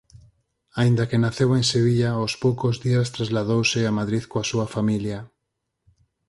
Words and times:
Aínda 0.79 1.07
que 1.09 1.21
naceu 1.25 1.49
en 1.59 1.63
Sevilla 1.71 2.09
aos 2.13 2.33
poucos 2.43 2.75
días 2.85 3.11
trasladouse 3.15 3.79
a 3.89 3.95
Madrid 3.99 4.23
coa 4.31 4.47
súa 4.51 4.67
familia. 4.75 5.19